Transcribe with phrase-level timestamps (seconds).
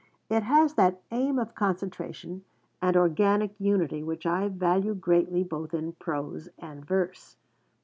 [0.31, 2.43] It has that aim of concentration
[2.81, 7.37] and organic unity which I value greatly both in prose and verse.